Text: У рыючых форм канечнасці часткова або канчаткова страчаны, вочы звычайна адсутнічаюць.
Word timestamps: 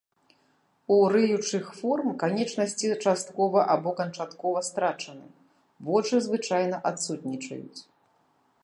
У 0.93 0.95
рыючых 1.15 1.65
форм 1.81 2.09
канечнасці 2.23 2.89
часткова 3.03 3.67
або 3.75 3.89
канчаткова 4.01 4.59
страчаны, 4.71 5.27
вочы 5.91 6.15
звычайна 6.29 6.83
адсутнічаюць. 6.95 7.79